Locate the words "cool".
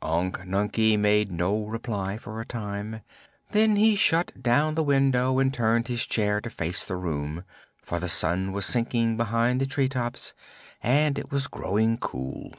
11.98-12.54